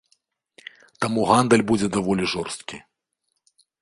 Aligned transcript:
Таму 1.03 1.27
гандаль 1.31 1.65
будзе 1.73 1.87
даволі 1.99 2.23
жорсткі. 2.33 2.77